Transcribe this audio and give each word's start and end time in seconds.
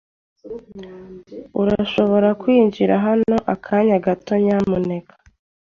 Urashobora 1.61 2.29
kwinjira 2.41 2.93
hano 3.05 3.35
akanya 3.53 3.97
gato, 4.05 4.33
nyamuneka? 4.43 5.13